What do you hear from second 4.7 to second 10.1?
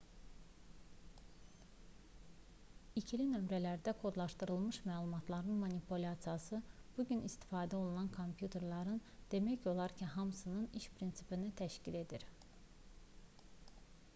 məlumatların manipulyasiyası bu gün istifadə olunan kompüterlərin demək olar ki